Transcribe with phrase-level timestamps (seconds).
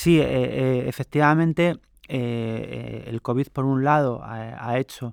[0.00, 5.12] Sí, efectivamente, el COVID, por un lado, ha, hecho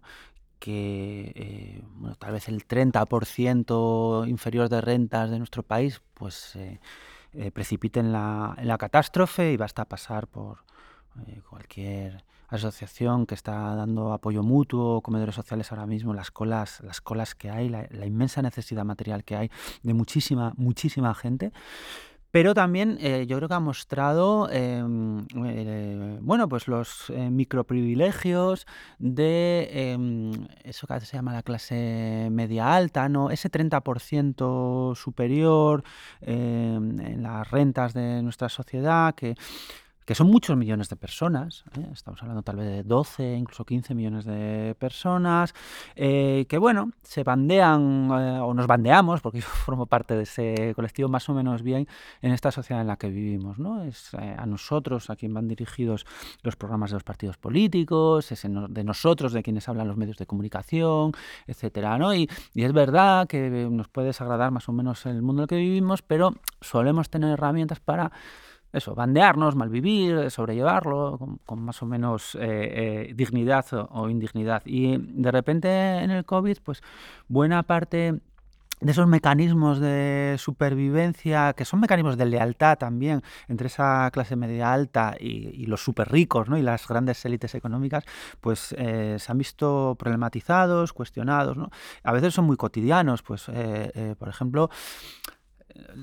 [0.59, 6.55] que bueno, tal vez el 30% inferior de rentas de nuestro país pues
[7.51, 10.59] precipiten la, en la catástrofe y basta pasar por
[11.49, 17.33] cualquier asociación que está dando apoyo mutuo, comedores sociales ahora mismo, las colas, las colas
[17.33, 21.51] que hay, la, inmensa necesidad material que hay de muchísima, muchísima gente
[22.35, 28.67] pero también eh, yo creo que ha mostrado em, eh, bueno pues los eh, microprivilegios
[28.99, 35.85] de em, eso que se llama la clase media alta no ese 30% superior
[36.19, 39.35] em, en las rentas de nuestra sociedad que
[40.05, 41.87] que son muchos millones de personas, ¿eh?
[41.91, 45.55] estamos hablando tal vez de 12, incluso 15 millones de personas,
[45.95, 50.73] eh, que bueno, se bandean eh, o nos bandeamos, porque yo formo parte de ese
[50.75, 51.87] colectivo más o menos bien
[52.21, 53.57] en esta sociedad en la que vivimos.
[53.57, 53.83] ¿no?
[53.83, 56.05] Es a nosotros a quien van dirigidos
[56.43, 60.27] los programas de los partidos políticos, es de nosotros de quienes hablan los medios de
[60.27, 61.13] comunicación,
[61.47, 62.13] etcétera, ¿no?
[62.13, 65.47] Y, y es verdad que nos puede desagradar más o menos el mundo en el
[65.47, 68.11] que vivimos, pero solemos tener herramientas para
[68.75, 74.61] eso, bandearnos, malvivir, sobrellevarlo con, más o menos eh, eh, dignidad o, indignidad.
[74.65, 76.81] Y de repente en el COVID, pues
[77.27, 78.19] buena parte
[78.81, 84.73] de esos mecanismos de supervivencia, que son mecanismos de lealtad también entre esa clase media
[84.73, 86.57] alta y, los súper ricos ¿no?
[86.57, 88.03] y las grandes élites económicas,
[88.41, 91.55] pues eh, se han visto problematizados, cuestionados.
[91.55, 91.69] ¿no?
[92.03, 93.49] A veces son muy cotidianos, pues
[94.19, 94.69] por ejemplo,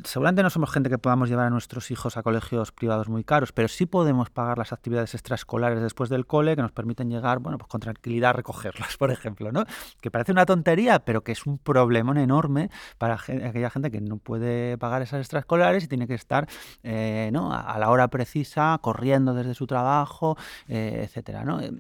[0.05, 3.53] seguramente no somos gente que podamos llevar a nuestros hijos a colegios privados muy caros,
[3.53, 7.59] pero sí podemos pagar las actividades extraescolares después del cole que nos permiten llegar, bueno,
[7.59, 9.65] pues con tranquilidad a recogerlas, por ejemplo, ¿no?
[10.01, 14.19] Que parece una tontería, pero que es un problemón enorme para aquella gente que no
[14.19, 16.49] puede pagar esas extraescolares y tiene que estar,
[16.83, 17.53] eh, ¿no?
[17.53, 20.37] A la hora precisa, corriendo desde su trabajo,
[20.69, 21.61] eh, etcétera, ¿no?
[21.61, 21.71] Eh,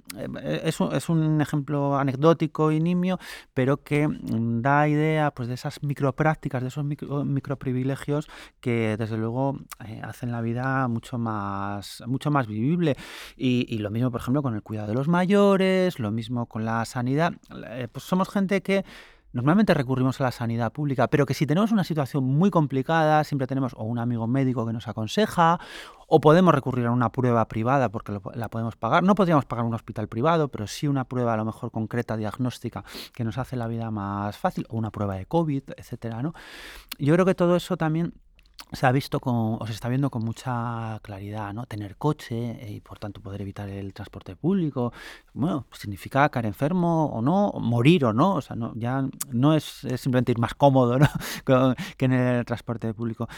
[0.64, 3.18] es un, ejemplo anecdótico y nimio,
[3.52, 8.28] pero que da idea, pues, de esas microprácticas, de esos micro, microprivilegios privilegios
[8.60, 12.96] que desde luego eh, hacen la vida mucho más, mucho más vivible.
[13.36, 16.84] Y, lo mismo, por ejemplo, con el cuidado de los mayores, lo mismo con la
[16.84, 17.32] sanidad.
[17.70, 18.84] Eh, pues somos gente que
[19.32, 23.46] Normalmente recurrimos a la sanidad pública, pero que si tenemos una situación muy complicada, siempre
[23.46, 25.58] tenemos o un amigo médico que nos aconseja,
[26.06, 29.02] o podemos recurrir a una prueba privada porque la podemos pagar.
[29.02, 32.84] No podríamos pagar un hospital privado, pero sí una prueba a lo mejor concreta, diagnóstica,
[33.14, 36.34] que nos hace la vida más fácil, o una prueba de COVID, etcétera, ¿no?
[36.98, 38.12] Yo creo que todo eso también
[38.72, 41.66] se ha visto con, o se está viendo con mucha claridad, ¿no?
[41.66, 44.92] Tener coche eh, y por tanto poder evitar el transporte público,
[45.34, 49.64] bueno, significa caer enfermo o no, morir o no, o sea, no, ya no es,
[49.96, 51.08] simplemente ir más cómodo, ¿no?
[51.96, 53.28] que en el transporte público.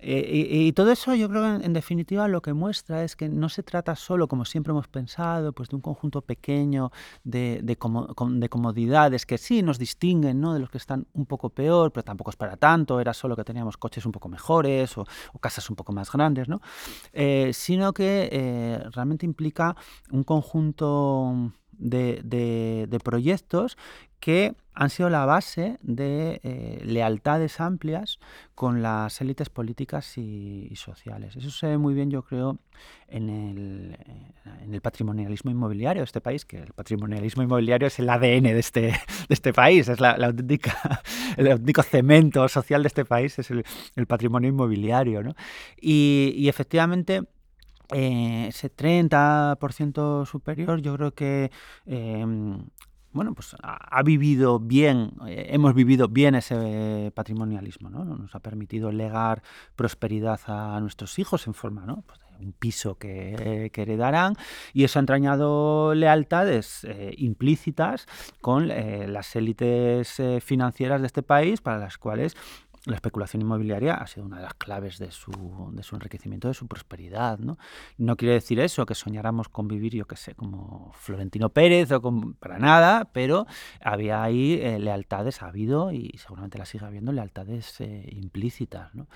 [0.00, 3.48] Eh, y, todo eso yo creo que en, definitiva lo que muestra es que no
[3.48, 6.92] se trata solo, como siempre hemos pensado, pues de un conjunto pequeño
[7.24, 10.54] de, de, comodidades que sí nos distinguen ¿no?
[10.54, 13.42] de los que están un poco peor, pero tampoco es para tanto, era solo que
[13.42, 15.06] teníamos coches un poco mejores o,
[15.40, 16.60] casas un poco más grandes, ¿no?
[17.12, 19.76] Eh, sino que eh, realmente implica
[20.10, 23.76] un conjunto de, de proyectos
[24.20, 28.20] que han sido la base de eh, lealtades amplias
[28.54, 31.34] con las élites políticas y, sociales.
[31.34, 32.58] Eso se ve muy bien, yo creo,
[33.08, 37.98] en el, eh, en el, patrimonialismo inmobiliario de este país, que el patrimonialismo inmobiliario es
[37.98, 38.94] el ADN de este, de
[39.30, 41.02] este país, es la, auténtica,
[41.36, 45.22] el auténtico cemento social de este país, es el, patrimonio inmobiliario.
[45.24, 45.34] ¿no?
[45.80, 47.22] Y, efectivamente...
[47.90, 51.50] Eh, ese 30% superior, yo creo que
[53.12, 58.04] bueno, pues ha, vivido bien, eh, hemos vivido bien ese patrimonialismo, ¿no?
[58.04, 59.42] Nos ha permitido legar
[59.76, 62.02] prosperidad a nuestros hijos en forma, ¿no?
[62.06, 64.34] Pues de un piso que, heredarán
[64.72, 68.06] y eso ha entrañado lealtades eh, implícitas
[68.40, 72.36] con eh, las élites financieras de este país para las cuales
[72.86, 76.54] la especulación inmobiliaria ha sido una de las claves de su, de su enriquecimiento, de
[76.54, 77.38] su prosperidad.
[77.38, 77.58] ¿no?
[77.96, 82.00] no quiere decir eso, que soñáramos con vivir, yo qué sé, como Florentino Pérez o
[82.00, 83.46] con, para nada, pero
[83.80, 88.94] había ahí eh, lealtades, ha habido y seguramente la sigue habiendo lealtades eh, implícitas.
[88.94, 89.06] ¿no?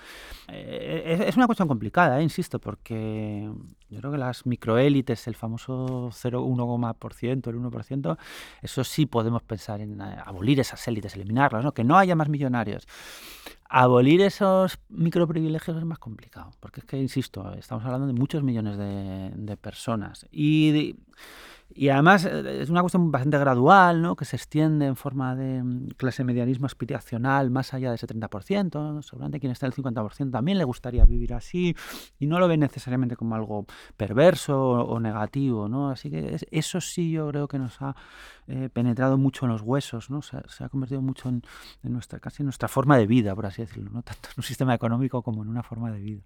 [0.49, 3.50] Eh, es, una cuestión complicada, insisto, porque
[3.91, 8.19] yo creo que las microélites, el famoso 0,1%, el 1%,
[8.62, 11.73] eso sí podemos pensar en abolir esas élites, eliminarlas, ¿no?
[11.73, 12.87] que no haya más millonarios.
[13.74, 18.76] Abolir esos microprivilegios es más complicado, porque es que, insisto, estamos hablando de muchos millones
[18.76, 20.26] de, de personas.
[20.30, 20.96] Y
[21.74, 24.16] y además eh, es una cuestión bastante gradual, ¿no?
[24.16, 29.02] que se extiende en forma de mm, clase medianismo aspiracional más allá de ese 30%.
[29.02, 31.76] Seguramente quien está en el 50% también le gustaría vivir así
[32.19, 33.66] y no lo ve necesariamente como algo
[33.96, 35.69] perverso o, negativo.
[35.69, 35.90] ¿no?
[35.90, 37.94] Así que eso sí yo creo que nos ha
[38.46, 40.22] eh, penetrado mucho en los huesos, ¿no?
[40.22, 41.42] se, ha convertido mucho en,
[41.82, 44.02] nuestra, casi en nuestra forma de vida, por así decirlo, ¿no?
[44.02, 46.22] tanto en un sistema económico como en una forma de vida.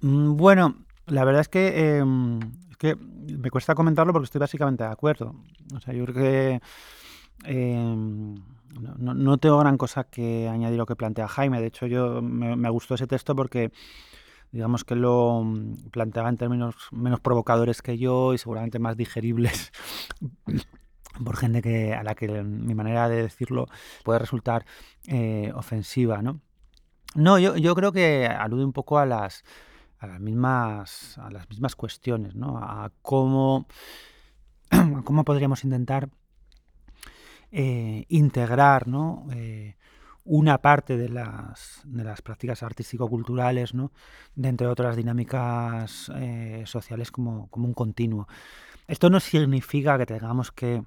[0.00, 2.40] Mm, bueno, la verdad es que em,
[2.78, 5.34] que me cuesta comentarlo porque estoy básicamente de acuerdo.
[5.74, 6.60] O sea, yo creo que
[7.44, 8.34] em,
[8.98, 11.60] no, tengo gran cosa que añadir lo que plantea Jaime.
[11.60, 13.72] De hecho, yo me, gustó ese texto porque
[14.52, 15.44] digamos que lo
[15.90, 19.72] planteaba en términos menos provocadores que yo y seguramente más digeribles
[21.24, 23.66] por gente que a la que mi manera de decirlo
[24.04, 24.66] puede resultar
[25.08, 26.40] eh, ofensiva, ¿no?
[27.14, 29.42] No, yo, yo creo que alude un poco a las
[30.06, 32.58] a las mismas, a las mismas cuestiones, ¿no?
[32.58, 33.66] a cómo,
[35.04, 36.08] cómo podríamos intentar
[37.52, 39.26] eh, integrar ¿no?
[39.32, 39.76] Eh,
[40.24, 43.92] una parte de las, de las prácticas artístico-culturales ¿no?
[44.34, 48.26] dentro de otras dinámicas eh, sociales como, como un continuo.
[48.88, 50.82] Esto no significa que tengamos que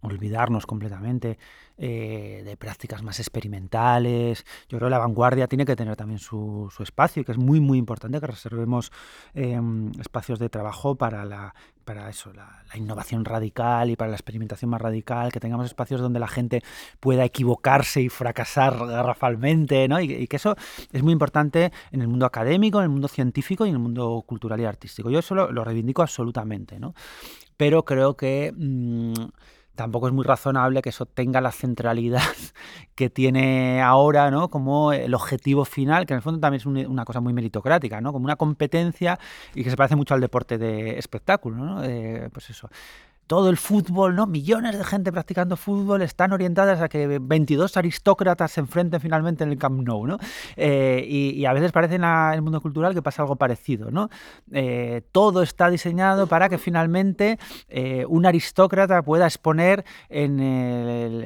[0.00, 1.38] olvidarnos completamente
[1.76, 4.44] eh, de prácticas más experimentales.
[4.68, 7.60] Yo creo que la vanguardia tiene que tener también su, espacio y que es muy,
[7.60, 8.92] muy importante que reservemos
[9.34, 11.54] em, espacios de trabajo para la
[11.88, 16.20] para eso, la, innovación radical y para la experimentación más radical, que tengamos espacios donde
[16.20, 16.62] la gente
[17.00, 19.98] pueda equivocarse y fracasar garrafalmente, ¿no?
[19.98, 20.54] y, que eso
[20.92, 24.22] es muy importante en el mundo académico, en el mundo científico y en el mundo
[24.26, 25.08] cultural y artístico.
[25.08, 26.92] Yo eso lo, reivindico absolutamente, ¿no?
[27.56, 28.52] pero creo que...
[28.54, 29.14] Mm,
[29.78, 32.20] tampoco es muy razonable que eso tenga la centralidad
[32.96, 34.48] que tiene ahora, ¿no?
[34.50, 38.12] Como el objetivo final, que en el fondo también es una cosa muy meritocrática, ¿no?
[38.12, 39.20] Como una competencia
[39.54, 41.82] y que se parece mucho al deporte de espectáculo, ¿no?
[42.32, 42.68] pues eso
[43.28, 44.26] todo el fútbol, ¿no?
[44.26, 49.50] Millones de gente practicando fútbol están orientadas a que 22 aristócratas se enfrenten finalmente en
[49.50, 50.18] el Camp Nou, ¿no?
[50.56, 54.08] Eh, y, a veces parece en el mundo cultural que pasa algo parecido, ¿no?
[54.50, 57.38] Eh, todo está diseñado para que finalmente
[57.68, 61.22] eh, un aristócrata pueda exponer en el,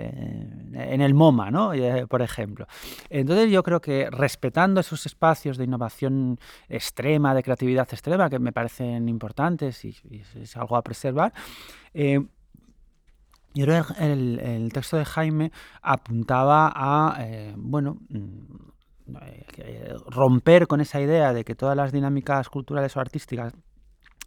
[0.74, 1.72] en el MoMA, ¿no?
[2.08, 2.66] por ejemplo.
[3.10, 6.38] Entonces yo creo que respetando esos espacios de innovación
[6.68, 9.94] extrema, de creatividad extrema, que me parecen importantes y
[10.34, 11.32] es algo a preservar,
[11.94, 12.20] eh,
[13.54, 15.52] yo creo que el, texto de Jaime
[15.82, 19.16] apuntaba a, eh, bueno, mm,
[19.58, 23.52] eh, romper con esa idea de que todas las dinámicas culturales o artísticas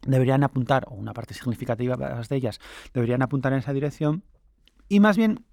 [0.05, 2.59] deberían apuntar, o una parte significativa de ellas,
[2.93, 4.23] deberían apuntar en esa dirección,
[4.87, 5.43] y más bien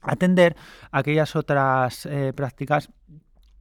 [0.00, 0.56] atender
[0.90, 2.90] a aquellas otras prácticas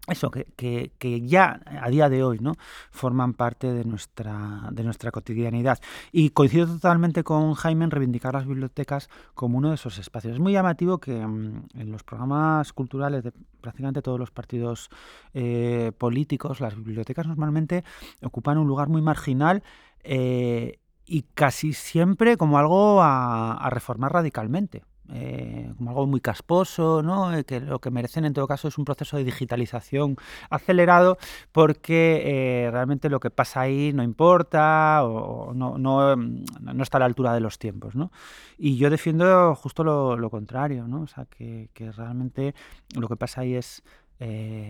[0.08, 2.54] eso, que, que, ya a día de hoy ¿no?
[2.90, 5.80] forman parte de nuestra, de nuestra cotidianidad.
[6.12, 10.34] Y coincido totalmente con Jaime en reivindicar las bibliotecas como uno de esos espacios.
[10.34, 13.32] Es muy llamativo que mm, en los programas culturales de
[13.62, 14.90] prácticamente todos los partidos
[15.36, 17.84] eh, políticos, las bibliotecas normalmente
[18.24, 19.64] ocupan un lugar muy marginal.
[20.04, 24.84] Eh, y casi siempre como algo a reformar radicalmente.
[25.14, 27.36] Eh, como algo muy casposo, ¿no?
[27.36, 30.16] Eh, que lo que merecen en todo caso es un proceso de digitalización
[30.50, 31.18] acelerado
[31.52, 32.22] porque
[32.66, 37.34] eh, realmente lo que pasa ahí no importa o, no, no, está a la altura
[37.34, 37.96] de los tiempos.
[37.96, 38.12] ¿no?
[38.58, 41.02] Y yo defiendo justo lo, contrario, ¿no?
[41.02, 42.56] o sea, que, que, realmente
[42.96, 43.84] lo que pasa ahí es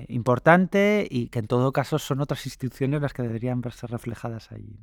[0.07, 4.79] importante y que en todo caso son otras instituciones las que deberían verse reflejadas allí.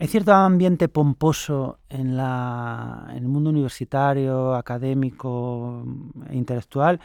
[0.00, 5.84] Hay cierto ambiente pomposo en, la, en el mundo universitario, académico
[6.30, 6.98] e intelectual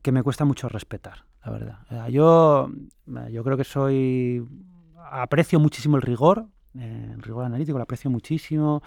[0.00, 2.08] que me cuesta mucho respetar, la verdad.
[2.08, 2.70] Yo,
[3.30, 4.42] yo creo que soy...
[5.10, 8.82] aprecio muchísimo el rigor, eh, el rigor analítico, lo aprecio muchísimo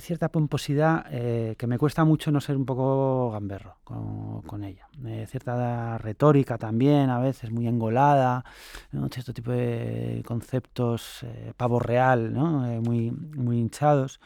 [0.00, 4.88] cierta pomposidad eh, que me cuesta mucho no ser un poco gamberro con, ella.
[5.04, 8.44] Eh, cierta retórica también, a veces muy engolada,
[8.90, 9.08] ¿no?
[9.08, 12.60] tipo de conceptos eh, pavo real, ¿no?
[12.82, 14.20] muy, muy hinchados.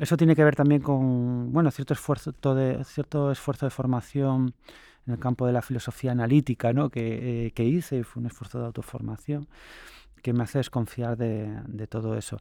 [0.00, 4.54] Eso tiene que ver también con bueno, cierto, esfuerzo de, cierto esfuerzo de formación
[5.06, 6.90] en el campo de la filosofía analítica ¿no?
[6.90, 9.48] que, que hice, fue un esfuerzo de autoformación
[10.22, 12.38] que me hace desconfiar de, de todo eso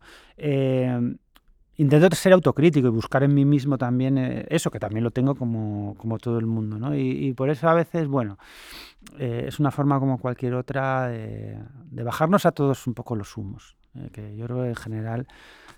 [1.78, 5.36] intento ser autocrítico y buscar en mí mismo también eh, eso, que también lo tengo
[5.36, 6.96] como, como todo el mundo, ¿no?
[6.96, 8.38] Y, por eso a veces, bueno,
[9.18, 11.58] eh, es una forma como cualquier otra de,
[11.92, 15.28] bajarnos a todos un poco los humos, eh, que yo creo que en general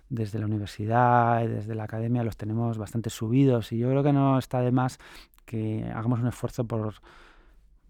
[0.10, 4.14] desde la universidad y desde la academia los tenemos bastante subidos y yo creo que
[4.14, 5.00] no está de más
[5.46, 6.94] que hagamos un esfuerzo por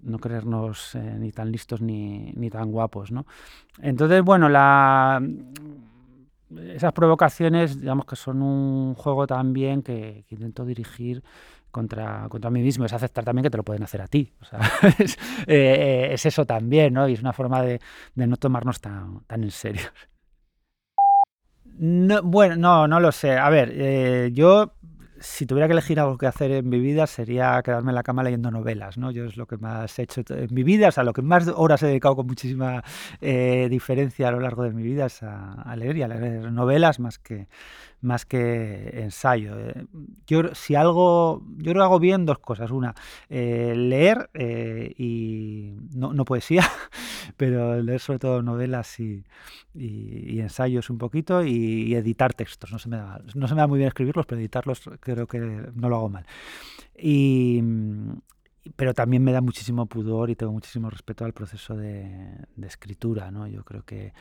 [0.02, 3.26] no creernos eh, ni tan listos ni, ni, tan guapos, ¿no?
[3.82, 5.22] Entonces, bueno, la,
[6.74, 11.24] esas provocaciones, digamos que son un juego también que, intento dirigir
[11.72, 14.34] contra, contra mí mismo, es aceptar también que te lo pueden hacer a ti.
[14.42, 14.60] O sea,
[15.00, 17.08] es, eh, es, eso también, ¿no?
[17.08, 17.82] Y es una forma de,
[18.16, 19.84] de no tomarnos tan, tan en serio.
[21.78, 23.38] No, bueno, no, no lo sé.
[23.38, 24.74] A ver, eh, yo
[25.20, 28.24] si tuviera que elegir algo que hacer en mi vida sería quedarme en la cama
[28.24, 29.12] leyendo novelas, ¿no?
[29.12, 31.48] Yo es lo que más he hecho en mi vida, o sea, lo que más
[31.48, 32.84] horas he dedicado con muchísima
[33.22, 37.00] eh, diferencia a lo largo de mi vida es a, leer y a leer novelas
[37.00, 37.48] más que
[38.02, 39.58] más que ensayo.
[39.60, 39.86] Eh,
[40.28, 42.70] yo si algo, yo lo hago bien dos cosas.
[42.70, 42.94] Una,
[43.30, 44.30] eh, leer
[44.98, 46.64] y no, no, poesía,
[47.38, 49.24] pero leer sobre todo novelas y,
[49.74, 52.72] y, ensayos un poquito y, y, editar textos.
[52.72, 55.40] No se, me da, no se me da muy bien escribirlos, pero editarlos creo que
[55.40, 56.26] no lo hago mal.
[56.98, 57.62] Y,
[58.76, 63.32] pero también me da muchísimo pudor y tengo muchísimo respeto al proceso de, de escritura,
[63.32, 63.48] ¿no?
[63.48, 64.14] Yo creo que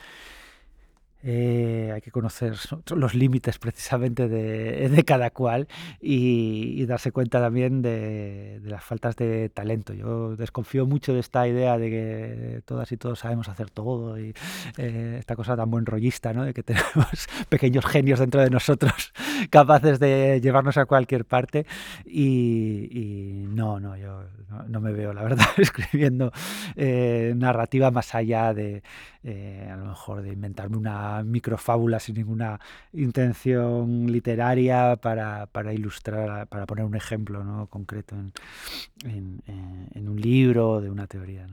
[1.27, 2.55] eh, hay que conocer
[2.95, 5.67] los límites precisamente de, de cada cual
[5.99, 9.93] y, y, darse cuenta también de, de, las faltas de talento.
[9.93, 14.35] Yo desconfío mucho de esta idea de que todas y todos sabemos hacer todo y
[14.77, 16.45] eh, esta cosa tan buen rollista, ¿no?
[16.45, 19.11] de que tenemos pequeños genios dentro de nosotros
[19.49, 21.65] capaces de llevarnos a cualquier parte
[22.05, 26.31] y, y no, no, yo no, no, me veo, la verdad, escribiendo
[26.75, 28.83] eh, narrativa más allá de
[29.23, 32.59] eh, a lo mejor de inventarme una microfábula sin ninguna
[32.93, 37.67] intención literaria para, para ilustrar, para poner un ejemplo ¿no?
[37.67, 38.33] concreto en,
[39.03, 41.47] en, en, un libro de una teoría.